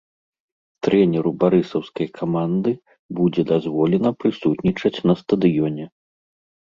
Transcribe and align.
Трэнеру 0.85 1.33
барысаўскай 1.43 2.07
каманды 2.19 2.73
будзе 3.21 3.41
дазволена 3.55 4.09
прысутнічаць 4.25 4.97
на 5.11 5.21
стадыёне. 5.25 5.85